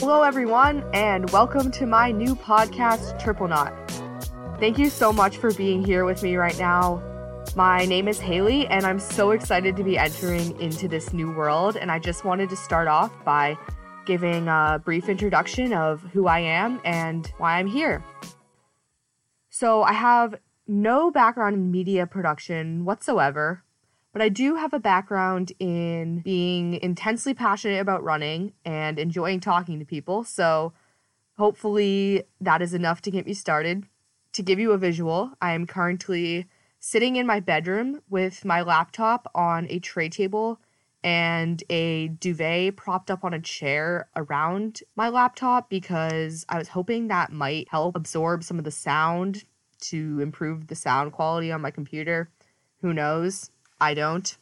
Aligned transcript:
Hello, 0.00 0.22
everyone, 0.22 0.84
and 0.94 1.28
welcome 1.30 1.72
to 1.72 1.84
my 1.84 2.12
new 2.12 2.36
podcast, 2.36 3.20
Triple 3.20 3.48
Knot. 3.48 3.74
Thank 4.60 4.78
you 4.78 4.90
so 4.90 5.12
much 5.12 5.38
for 5.38 5.52
being 5.54 5.84
here 5.84 6.04
with 6.04 6.22
me 6.22 6.36
right 6.36 6.56
now. 6.56 7.02
My 7.56 7.84
name 7.84 8.06
is 8.06 8.20
Haley, 8.20 8.68
and 8.68 8.86
I'm 8.86 9.00
so 9.00 9.32
excited 9.32 9.76
to 9.76 9.82
be 9.82 9.98
entering 9.98 10.58
into 10.60 10.86
this 10.86 11.12
new 11.12 11.32
world. 11.32 11.76
And 11.76 11.90
I 11.90 11.98
just 11.98 12.24
wanted 12.24 12.48
to 12.50 12.56
start 12.56 12.86
off 12.86 13.12
by 13.24 13.58
giving 14.06 14.46
a 14.46 14.80
brief 14.84 15.08
introduction 15.08 15.72
of 15.72 16.00
who 16.12 16.28
I 16.28 16.38
am 16.38 16.80
and 16.84 17.26
why 17.38 17.58
I'm 17.58 17.66
here. 17.66 18.04
So, 19.50 19.82
I 19.82 19.94
have 19.94 20.36
no 20.68 21.10
background 21.10 21.56
in 21.56 21.72
media 21.72 22.06
production 22.06 22.84
whatsoever, 22.84 23.64
but 24.18 24.24
I 24.24 24.30
do 24.30 24.56
have 24.56 24.72
a 24.72 24.80
background 24.80 25.52
in 25.60 26.22
being 26.22 26.74
intensely 26.82 27.34
passionate 27.34 27.78
about 27.78 28.02
running 28.02 28.52
and 28.64 28.98
enjoying 28.98 29.38
talking 29.38 29.78
to 29.78 29.84
people. 29.84 30.24
So 30.24 30.72
hopefully 31.36 32.24
that 32.40 32.60
is 32.60 32.74
enough 32.74 33.00
to 33.02 33.12
get 33.12 33.26
me 33.26 33.32
started. 33.32 33.84
To 34.32 34.42
give 34.42 34.58
you 34.58 34.72
a 34.72 34.76
visual, 34.76 35.30
I 35.40 35.52
am 35.52 35.68
currently 35.68 36.48
sitting 36.80 37.14
in 37.14 37.28
my 37.28 37.38
bedroom 37.38 38.00
with 38.10 38.44
my 38.44 38.60
laptop 38.62 39.30
on 39.36 39.68
a 39.70 39.78
tray 39.78 40.08
table 40.08 40.58
and 41.04 41.62
a 41.70 42.08
duvet 42.08 42.76
propped 42.76 43.12
up 43.12 43.22
on 43.22 43.34
a 43.34 43.40
chair 43.40 44.08
around 44.16 44.82
my 44.96 45.10
laptop 45.10 45.70
because 45.70 46.44
I 46.48 46.58
was 46.58 46.66
hoping 46.66 47.06
that 47.06 47.30
might 47.30 47.68
help 47.68 47.94
absorb 47.94 48.42
some 48.42 48.58
of 48.58 48.64
the 48.64 48.72
sound 48.72 49.44
to 49.82 50.18
improve 50.18 50.66
the 50.66 50.74
sound 50.74 51.12
quality 51.12 51.52
on 51.52 51.60
my 51.60 51.70
computer. 51.70 52.32
Who 52.80 52.92
knows? 52.92 53.52
I 53.80 53.94
don't. 53.94 54.36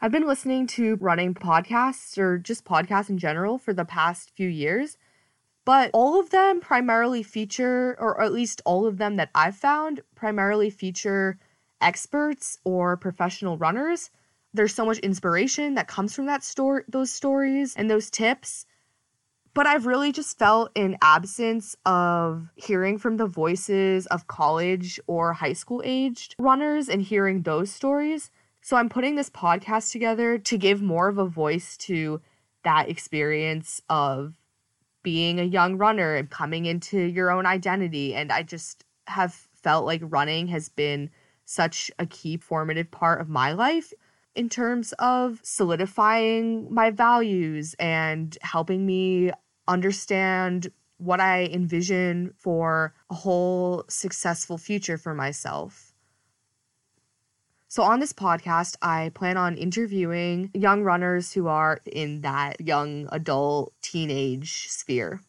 I've 0.00 0.12
been 0.12 0.26
listening 0.26 0.66
to 0.68 0.96
running 0.96 1.34
podcasts 1.34 2.18
or 2.18 2.38
just 2.38 2.64
podcasts 2.64 3.08
in 3.08 3.18
general 3.18 3.58
for 3.58 3.72
the 3.72 3.84
past 3.84 4.30
few 4.36 4.48
years, 4.48 4.96
but 5.64 5.90
all 5.92 6.20
of 6.20 6.30
them 6.30 6.60
primarily 6.60 7.22
feature, 7.22 7.96
or 7.98 8.20
at 8.20 8.32
least 8.32 8.60
all 8.64 8.86
of 8.86 8.98
them 8.98 9.16
that 9.16 9.30
I've 9.34 9.56
found, 9.56 10.02
primarily 10.14 10.70
feature 10.70 11.38
experts 11.80 12.58
or 12.64 12.96
professional 12.96 13.58
runners. 13.58 14.10
There's 14.52 14.74
so 14.74 14.84
much 14.84 14.98
inspiration 14.98 15.74
that 15.74 15.88
comes 15.88 16.14
from 16.14 16.26
that 16.26 16.44
story, 16.44 16.84
those 16.88 17.10
stories 17.10 17.74
and 17.76 17.90
those 17.90 18.10
tips. 18.10 18.66
But 19.54 19.66
I've 19.66 19.86
really 19.86 20.12
just 20.12 20.38
felt 20.38 20.70
an 20.76 20.96
absence 21.00 21.76
of 21.86 22.48
hearing 22.56 22.98
from 22.98 23.16
the 23.16 23.26
voices 23.26 24.06
of 24.06 24.26
college 24.26 25.00
or 25.06 25.32
high 25.32 25.52
school 25.52 25.80
aged 25.84 26.34
runners 26.38 26.88
and 26.88 27.00
hearing 27.00 27.42
those 27.42 27.70
stories. 27.70 28.30
So 28.64 28.78
I'm 28.78 28.88
putting 28.88 29.14
this 29.14 29.28
podcast 29.28 29.92
together 29.92 30.38
to 30.38 30.56
give 30.56 30.80
more 30.80 31.08
of 31.08 31.18
a 31.18 31.26
voice 31.26 31.76
to 31.76 32.22
that 32.62 32.88
experience 32.88 33.82
of 33.90 34.40
being 35.02 35.38
a 35.38 35.42
young 35.44 35.76
runner 35.76 36.14
and 36.14 36.30
coming 36.30 36.64
into 36.64 36.98
your 36.98 37.30
own 37.30 37.44
identity. 37.44 38.14
And 38.14 38.32
I 38.32 38.42
just 38.42 38.82
have 39.06 39.34
felt 39.34 39.84
like 39.84 40.00
running 40.02 40.46
has 40.46 40.70
been 40.70 41.10
such 41.44 41.90
a 41.98 42.06
key 42.06 42.38
formative 42.38 42.90
part 42.90 43.20
of 43.20 43.28
my 43.28 43.52
life 43.52 43.92
in 44.34 44.48
terms 44.48 44.94
of 44.98 45.40
solidifying 45.42 46.72
my 46.72 46.90
values 46.90 47.74
and 47.78 48.38
helping 48.40 48.86
me 48.86 49.30
understand 49.68 50.72
what 50.96 51.20
I 51.20 51.50
envision 51.52 52.32
for 52.38 52.94
a 53.10 53.14
whole 53.14 53.84
successful 53.90 54.56
future 54.56 54.96
for 54.96 55.12
myself. 55.12 55.93
So, 57.74 57.82
on 57.82 57.98
this 57.98 58.12
podcast, 58.12 58.76
I 58.82 59.10
plan 59.16 59.36
on 59.36 59.56
interviewing 59.56 60.52
young 60.54 60.84
runners 60.84 61.32
who 61.32 61.48
are 61.48 61.80
in 61.84 62.20
that 62.20 62.60
young 62.60 63.08
adult 63.10 63.72
teenage 63.82 64.68
sphere. 64.68 65.20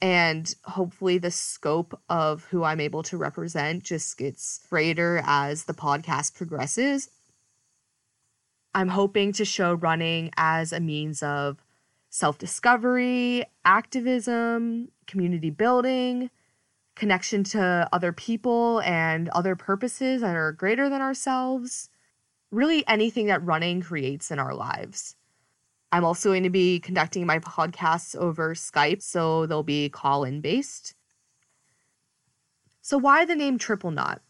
And 0.00 0.54
hopefully, 0.62 1.18
the 1.18 1.32
scope 1.32 2.00
of 2.08 2.44
who 2.44 2.62
I'm 2.62 2.78
able 2.78 3.02
to 3.02 3.16
represent 3.16 3.82
just 3.82 4.16
gets 4.16 4.60
greater 4.70 5.24
as 5.26 5.64
the 5.64 5.74
podcast 5.74 6.36
progresses. 6.36 7.10
I'm 8.76 8.86
hoping 8.86 9.32
to 9.32 9.44
show 9.44 9.74
running 9.74 10.30
as 10.36 10.72
a 10.72 10.78
means 10.78 11.20
of 11.20 11.64
self 12.10 12.38
discovery, 12.38 13.44
activism, 13.64 14.92
community 15.08 15.50
building, 15.50 16.30
connection 16.94 17.44
to 17.44 17.88
other 17.92 18.12
people 18.12 18.80
and 18.82 19.28
other 19.30 19.56
purposes 19.56 20.20
that 20.20 20.36
are 20.36 20.52
greater 20.52 20.88
than 20.88 21.00
ourselves. 21.00 21.88
Really, 22.50 22.86
anything 22.86 23.26
that 23.26 23.44
running 23.44 23.80
creates 23.80 24.30
in 24.30 24.38
our 24.38 24.54
lives. 24.54 25.16
I'm 25.90 26.04
also 26.04 26.30
going 26.30 26.42
to 26.42 26.50
be 26.50 26.80
conducting 26.80 27.26
my 27.26 27.38
podcasts 27.38 28.16
over 28.16 28.54
Skype, 28.54 29.02
so 29.02 29.46
they'll 29.46 29.62
be 29.62 29.88
call 29.88 30.24
in 30.24 30.40
based. 30.40 30.94
So, 32.80 32.98
why 32.98 33.24
the 33.24 33.36
name 33.36 33.58
Triple 33.58 33.90
Knot? 33.90 34.22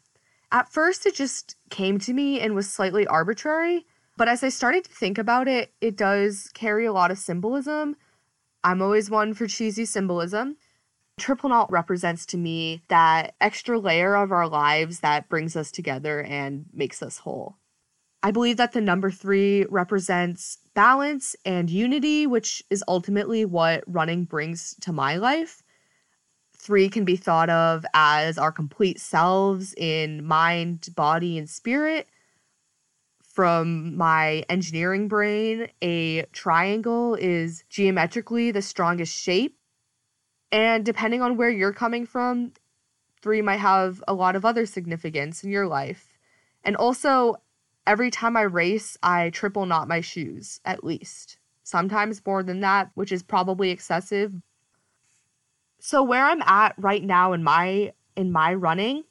At 0.50 0.70
first, 0.70 1.06
it 1.06 1.14
just 1.14 1.56
came 1.70 1.98
to 2.00 2.12
me 2.12 2.40
and 2.40 2.54
was 2.54 2.70
slightly 2.70 3.06
arbitrary, 3.06 3.86
but 4.16 4.28
as 4.28 4.44
I 4.44 4.50
started 4.50 4.84
to 4.84 4.92
think 4.92 5.18
about 5.18 5.48
it, 5.48 5.72
it 5.80 5.96
does 5.96 6.50
carry 6.52 6.84
a 6.84 6.92
lot 6.92 7.10
of 7.10 7.18
symbolism. 7.18 7.96
I'm 8.62 8.82
always 8.82 9.08
one 9.08 9.32
for 9.32 9.46
cheesy 9.46 9.84
symbolism. 9.84 10.56
Triple 11.18 11.50
knot 11.50 11.70
represents 11.70 12.24
to 12.26 12.38
me 12.38 12.82
that 12.88 13.34
extra 13.40 13.78
layer 13.78 14.16
of 14.16 14.32
our 14.32 14.48
lives 14.48 15.00
that 15.00 15.28
brings 15.28 15.56
us 15.56 15.70
together 15.70 16.22
and 16.22 16.66
makes 16.72 17.02
us 17.02 17.18
whole. 17.18 17.58
I 18.22 18.30
believe 18.30 18.56
that 18.56 18.72
the 18.72 18.80
number 18.80 19.10
three 19.10 19.64
represents 19.68 20.58
balance 20.74 21.36
and 21.44 21.68
unity, 21.68 22.26
which 22.26 22.62
is 22.70 22.84
ultimately 22.88 23.44
what 23.44 23.84
running 23.86 24.24
brings 24.24 24.74
to 24.80 24.92
my 24.92 25.16
life. 25.16 25.62
Three 26.56 26.88
can 26.88 27.04
be 27.04 27.16
thought 27.16 27.50
of 27.50 27.84
as 27.92 28.38
our 28.38 28.52
complete 28.52 29.00
selves 29.00 29.74
in 29.74 30.24
mind, 30.24 30.88
body, 30.94 31.36
and 31.36 31.50
spirit. 31.50 32.08
From 33.24 33.96
my 33.96 34.44
engineering 34.48 35.08
brain, 35.08 35.68
a 35.82 36.22
triangle 36.32 37.16
is 37.16 37.64
geometrically 37.68 38.50
the 38.50 38.62
strongest 38.62 39.14
shape 39.14 39.56
and 40.52 40.84
depending 40.84 41.22
on 41.22 41.36
where 41.36 41.48
you're 41.48 41.72
coming 41.72 42.04
from, 42.06 42.52
three 43.22 43.40
might 43.40 43.56
have 43.56 44.04
a 44.06 44.14
lot 44.14 44.36
of 44.36 44.44
other 44.44 44.66
significance 44.66 45.42
in 45.42 45.50
your 45.50 45.66
life. 45.66 46.18
And 46.62 46.76
also, 46.76 47.36
every 47.86 48.10
time 48.10 48.36
I 48.36 48.42
race, 48.42 48.98
I 49.02 49.30
triple 49.30 49.64
knot 49.64 49.88
my 49.88 50.02
shoes, 50.02 50.60
at 50.66 50.84
least. 50.84 51.38
Sometimes 51.64 52.20
more 52.26 52.42
than 52.42 52.60
that, 52.60 52.90
which 52.94 53.10
is 53.10 53.22
probably 53.22 53.70
excessive. 53.70 54.34
So 55.80 56.02
where 56.02 56.24
I'm 56.24 56.42
at 56.42 56.74
right 56.76 57.02
now 57.02 57.32
in 57.32 57.42
my 57.42 57.92
in 58.14 58.30
my 58.30 58.52
running, 58.52 59.04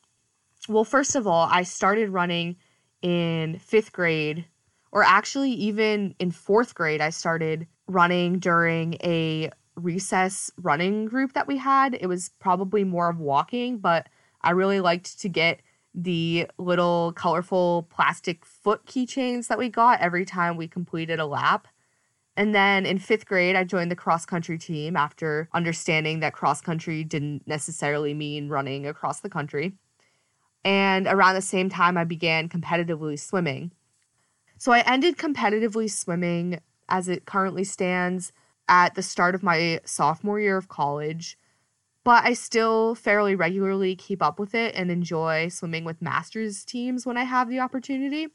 well, 0.69 0.83
first 0.83 1.15
of 1.15 1.25
all, 1.25 1.49
I 1.51 1.63
started 1.63 2.11
running 2.11 2.55
in 3.01 3.59
5th 3.59 3.91
grade 3.91 4.45
or 4.91 5.03
actually 5.03 5.51
even 5.51 6.13
in 6.19 6.31
4th 6.31 6.75
grade 6.75 7.01
I 7.01 7.09
started 7.09 7.65
running 7.87 8.37
during 8.39 8.93
a 9.03 9.49
recess 9.81 10.51
running 10.57 11.05
group 11.05 11.33
that 11.33 11.47
we 11.47 11.57
had. 11.57 11.97
It 11.99 12.07
was 12.07 12.29
probably 12.39 12.83
more 12.83 13.09
of 13.09 13.19
walking, 13.19 13.77
but 13.77 14.07
I 14.41 14.51
really 14.51 14.79
liked 14.79 15.19
to 15.19 15.29
get 15.29 15.61
the 15.93 16.47
little 16.57 17.13
colorful 17.13 17.87
plastic 17.89 18.45
foot 18.45 18.85
keychains 18.85 19.47
that 19.47 19.57
we 19.57 19.69
got 19.69 19.99
every 19.99 20.25
time 20.25 20.55
we 20.55 20.67
completed 20.67 21.19
a 21.19 21.25
lap. 21.25 21.67
And 22.37 22.55
then 22.55 22.85
in 22.85 22.97
fifth 22.97 23.25
grade, 23.25 23.55
I 23.55 23.65
joined 23.65 23.91
the 23.91 23.95
cross 23.95 24.25
country 24.25 24.57
team 24.57 24.95
after 24.95 25.49
understanding 25.53 26.21
that 26.21 26.33
cross 26.33 26.61
country 26.61 27.03
didn't 27.03 27.45
necessarily 27.45 28.13
mean 28.13 28.47
running 28.47 28.87
across 28.87 29.19
the 29.19 29.29
country. 29.29 29.73
And 30.63 31.07
around 31.07 31.35
the 31.35 31.41
same 31.41 31.69
time, 31.69 31.97
I 31.97 32.03
began 32.05 32.47
competitively 32.47 33.19
swimming. 33.19 33.71
So 34.57 34.71
I 34.71 34.79
ended 34.81 35.17
competitively 35.17 35.89
swimming 35.91 36.61
as 36.87 37.07
it 37.07 37.25
currently 37.25 37.63
stands 37.63 38.31
at 38.71 38.95
the 38.95 39.03
start 39.03 39.35
of 39.35 39.43
my 39.43 39.81
sophomore 39.83 40.39
year 40.39 40.55
of 40.55 40.69
college, 40.69 41.37
but 42.05 42.23
I 42.23 42.33
still 42.33 42.95
fairly 42.95 43.35
regularly 43.35 43.97
keep 43.97 44.23
up 44.23 44.39
with 44.39 44.55
it 44.55 44.73
and 44.75 44.89
enjoy 44.89 45.49
swimming 45.49 45.83
with 45.83 46.01
masters 46.01 46.63
teams 46.63 47.05
when 47.05 47.17
I 47.17 47.25
have 47.25 47.49
the 47.49 47.59
opportunity. 47.59 48.29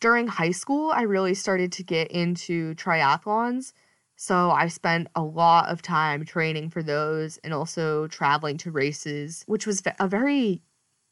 During 0.00 0.28
high 0.28 0.52
school, 0.52 0.92
I 0.92 1.02
really 1.02 1.34
started 1.34 1.72
to 1.72 1.82
get 1.82 2.12
into 2.12 2.76
triathlons. 2.76 3.72
So 4.14 4.52
I 4.52 4.68
spent 4.68 5.08
a 5.16 5.22
lot 5.22 5.68
of 5.68 5.82
time 5.82 6.24
training 6.24 6.70
for 6.70 6.82
those 6.82 7.38
and 7.38 7.52
also 7.52 8.06
traveling 8.06 8.56
to 8.58 8.70
races, 8.70 9.42
which 9.48 9.66
was 9.66 9.82
a 9.98 10.06
very 10.06 10.62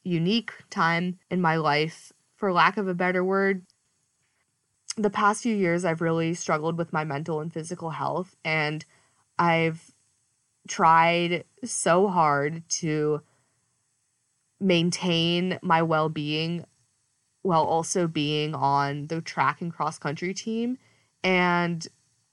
unique 0.05 0.53
time 0.71 1.19
in 1.29 1.41
my 1.41 1.57
life, 1.57 2.13
for 2.37 2.53
lack 2.53 2.77
of 2.77 2.87
a 2.87 2.95
better 2.95 3.25
word 3.25 3.67
the 5.03 5.11
past 5.11 5.43
few 5.43 5.55
years, 5.55 5.85
I've 5.85 6.01
really 6.01 6.35
struggled 6.35 6.77
with 6.79 6.93
my 6.93 7.05
mental 7.05 7.41
and 7.41 7.53
physical 7.53 7.91
health, 7.91 8.37
and 8.45 8.85
I've 9.39 9.93
tried 10.69 11.45
so 11.65 12.09
hard 12.09 12.63
to 12.69 13.23
maintain 14.61 15.59
my 15.63 15.83
well 15.83 16.09
being 16.09 16.65
while 17.43 17.65
also 17.65 18.07
being 18.07 18.55
on 18.55 19.07
the 19.07 19.21
track 19.23 19.63
and 19.63 19.73
cross 19.73 19.99
country 19.99 20.35
team. 20.35 20.77
And 21.25 21.87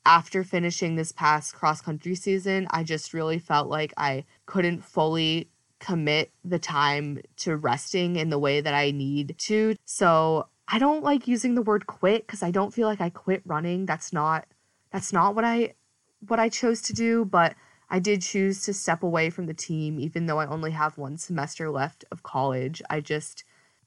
after 0.05 0.43
finishing 0.43 0.95
this 0.95 1.11
past 1.11 1.53
cross 1.53 1.81
country 1.81 2.15
season, 2.15 2.67
I 2.71 2.83
just 2.83 3.13
really 3.13 3.39
felt 3.39 3.69
like 3.69 3.93
I 3.97 4.25
couldn't 4.45 4.83
fully 4.83 5.49
commit 5.79 6.31
the 6.43 6.59
time 6.59 7.21
to 7.37 7.55
resting 7.55 8.15
in 8.15 8.29
the 8.29 8.39
way 8.39 8.61
that 8.61 8.73
I 8.73 8.91
need 8.91 9.35
to. 9.39 9.75
So 9.85 10.47
I 10.67 10.79
don't 10.79 11.03
like 11.03 11.27
using 11.27 11.55
the 11.55 11.61
word 11.61 11.87
quit 11.87 12.27
because 12.27 12.43
I 12.43 12.51
don't 12.51 12.73
feel 12.73 12.87
like 12.87 13.01
I 13.01 13.09
quit 13.09 13.41
running. 13.45 13.85
That's 13.85 14.11
not 14.11 14.45
that's 14.91 15.13
not 15.13 15.35
what 15.35 15.45
I 15.45 15.73
what 16.27 16.39
I 16.39 16.49
chose 16.49 16.81
to 16.83 16.93
do, 16.93 17.25
but 17.25 17.55
I 17.89 17.99
did 17.99 18.21
choose 18.21 18.63
to 18.63 18.73
step 18.73 19.01
away 19.01 19.29
from 19.29 19.45
the 19.45 19.53
team 19.53 19.99
even 19.99 20.25
though 20.25 20.39
I 20.39 20.47
only 20.47 20.71
have 20.71 20.97
one 20.97 21.17
semester 21.17 21.69
left 21.69 22.03
of 22.11 22.23
college. 22.23 22.81
I 22.89 22.99
just 22.99 23.43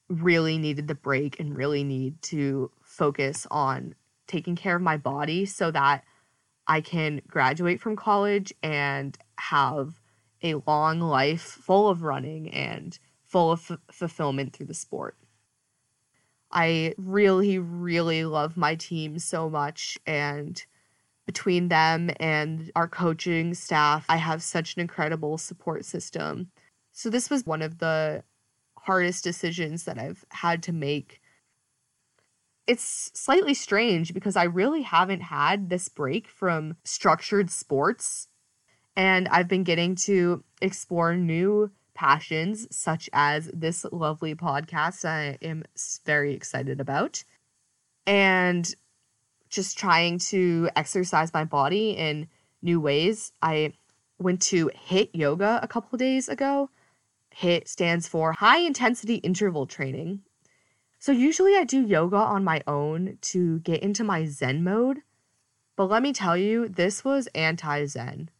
really 0.09 0.59
needed 0.59 0.89
the 0.89 0.95
break 0.95 1.39
and 1.39 1.57
really 1.57 1.85
need 1.85 2.21
to 2.23 2.71
focus 2.83 3.47
on 3.51 3.95
taking 4.27 4.57
care 4.57 4.77
of 4.77 4.83
my 4.83 4.97
body 4.97 5.45
so 5.45 5.71
that 5.71 6.05
I 6.67 6.81
can 6.81 7.21
graduate 7.27 7.81
from 7.81 7.97
college 7.97 8.53
and 8.63 9.19
have 9.39 10.01
a 10.43 10.55
long 10.67 11.01
life 11.01 11.43
full 11.43 11.89
of 11.89 12.03
running 12.03 12.49
and 12.51 12.99
full 13.25 13.53
of 13.53 13.71
f- 13.71 13.79
fulfillment 13.91 14.53
through 14.53 14.67
the 14.67 14.75
sport. 14.75 15.17
I 16.53 16.95
really, 16.97 17.59
really 17.59 18.25
love 18.25 18.57
my 18.57 18.75
team 18.75 19.19
so 19.19 19.49
much. 19.49 19.99
And 20.07 20.63
between 21.27 21.69
them 21.69 22.11
and 22.19 22.73
our 22.75 22.89
coaching 22.89 23.55
staff, 23.55 24.05
I 24.09 24.17
have 24.17 24.43
such 24.43 24.75
an 24.75 24.81
incredible 24.81 25.39
support 25.39 25.85
system. 25.85 26.51
So, 26.93 27.09
this 27.09 27.31
was 27.31 27.47
one 27.47 27.63
of 27.63 27.79
the 27.79 28.25
hardest 28.79 29.23
decisions 29.23 29.85
that 29.85 29.99
I've 29.99 30.25
had 30.31 30.63
to 30.65 30.73
make. 30.73 31.21
It's 32.67 33.11
slightly 33.15 33.55
strange 33.55 34.13
because 34.13 34.37
I 34.37 34.45
really 34.45 34.83
haven't 34.83 35.21
had 35.21 35.69
this 35.69 35.89
break 35.89 36.29
from 36.29 36.77
structured 36.85 37.51
sports. 37.51 38.29
And 38.97 39.29
I've 39.29 39.49
been 39.49 39.65
getting 39.65 39.95
to 39.97 40.43
explore 40.61 41.15
new 41.15 41.71
passions, 42.01 42.67
such 42.75 43.11
as 43.13 43.51
this 43.53 43.85
lovely 43.93 44.35
podcast 44.35 45.05
I 45.05 45.37
am 45.43 45.65
very 46.07 46.33
excited 46.33 46.81
about. 46.81 47.23
And 48.07 48.75
just 49.51 49.77
trying 49.77 50.19
to 50.31 50.71
exercise 50.75 51.35
my 51.35 51.45
body 51.45 51.91
in 51.91 52.27
new 52.63 52.81
ways. 52.81 53.33
I 53.43 53.75
went 54.19 54.41
to 54.53 54.71
HIT 54.75 55.11
yoga 55.15 55.61
a 55.63 55.69
couple 55.69 55.99
days 55.99 56.31
ago. 56.31 56.71
HIT 57.35 57.69
stands 57.69 58.09
for 58.09 58.33
high 58.33 58.61
intensity 58.61 59.17
interval 59.17 59.67
training. 59.67 60.23
So 60.99 61.13
usually 61.13 61.55
I 61.55 61.65
do 61.65 61.87
yoga 61.87 62.17
on 62.17 62.45
my 62.45 62.63
own 62.67 63.19
to 63.33 63.59
get 63.59 63.83
into 63.83 64.05
my 64.05 64.25
zen 64.25 64.65
mode. 64.65 65.03
But 65.77 65.91
let 65.91 66.03
me 66.03 66.15
tell 66.15 66.37
you, 66.37 66.67
this 66.67 67.05
was 67.05 67.27
anti 67.35 67.85
zen. 67.85 68.31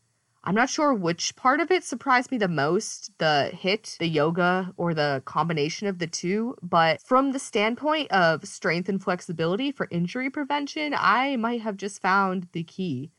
I'm 0.43 0.55
not 0.55 0.71
sure 0.71 0.95
which 0.95 1.37
part 1.37 1.61
of 1.61 1.71
it 1.71 1.85
surprised 1.85 2.31
me 2.31 2.39
the 2.39 2.49
most 2.49 3.11
the 3.19 3.51
HIT, 3.53 3.97
the 3.99 4.09
yoga, 4.09 4.73
or 4.79 4.95
the 4.95 5.23
combination 5.27 5.87
of 5.87 5.99
the 5.99 6.07
two. 6.07 6.57
But 6.63 7.03
from 7.03 7.33
the 7.33 7.39
standpoint 7.39 8.11
of 8.11 8.47
strength 8.47 8.89
and 8.89 9.03
flexibility 9.03 9.71
for 9.71 9.87
injury 9.91 10.31
prevention, 10.31 10.95
I 10.97 11.37
might 11.37 11.61
have 11.61 11.77
just 11.77 12.01
found 12.01 12.49
the 12.53 12.65
key. 12.65 13.11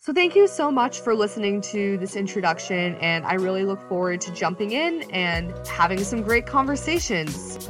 So, 0.00 0.12
thank 0.12 0.36
you 0.36 0.46
so 0.46 0.70
much 0.70 1.00
for 1.00 1.14
listening 1.14 1.60
to 1.72 1.98
this 1.98 2.14
introduction, 2.14 2.94
and 2.96 3.26
I 3.26 3.34
really 3.34 3.64
look 3.64 3.80
forward 3.88 4.20
to 4.22 4.32
jumping 4.32 4.70
in 4.70 5.02
and 5.10 5.52
having 5.66 5.98
some 6.04 6.22
great 6.22 6.46
conversations. 6.46 7.68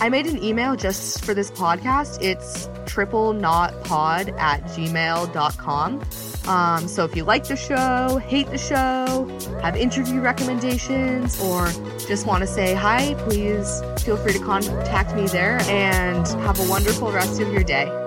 I 0.00 0.08
made 0.08 0.26
an 0.26 0.42
email 0.42 0.76
just 0.76 1.24
for 1.24 1.34
this 1.34 1.50
podcast. 1.50 2.22
It's 2.22 2.68
triple 2.86 3.32
knot 3.32 3.82
pod 3.84 4.28
at 4.38 4.62
gmail.com. 4.64 6.00
Um, 6.46 6.88
so 6.88 7.04
if 7.04 7.16
you 7.16 7.24
like 7.24 7.44
the 7.44 7.56
show, 7.56 8.18
hate 8.18 8.50
the 8.50 8.58
show, 8.58 9.26
have 9.62 9.76
interview 9.76 10.20
recommendations, 10.20 11.40
or 11.40 11.68
just 12.06 12.26
want 12.26 12.42
to 12.42 12.46
say 12.46 12.74
hi, 12.74 13.14
please 13.20 13.82
feel 13.98 14.16
free 14.16 14.34
to 14.34 14.38
contact 14.38 15.14
me 15.14 15.26
there 15.26 15.60
and 15.62 16.26
have 16.44 16.60
a 16.60 16.68
wonderful 16.68 17.10
rest 17.10 17.40
of 17.40 17.52
your 17.52 17.64
day. 17.64 18.03